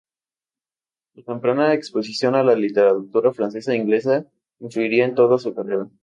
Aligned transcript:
Su 1.13 1.21
temprana 1.21 1.75
exposición 1.75 2.33
a 2.33 2.41
la 2.41 2.55
literatura 2.55 3.31
francesa 3.33 3.73
e 3.73 3.75
inglesa 3.75 4.25
influirá 4.59 5.05
en 5.05 5.13
toda 5.13 5.37
su 5.37 5.53
carrera. 5.53 5.91